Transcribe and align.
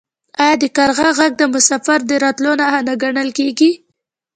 آیا 0.43 0.55
د 0.63 0.65
کارغه 0.77 1.09
غږ 1.19 1.31
د 1.37 1.43
مسافر 1.53 1.99
د 2.05 2.11
راتلو 2.23 2.51
نښه 2.59 2.79
نه 2.87 2.93
ګڼل 3.03 3.29
کیږي؟ 3.37 3.71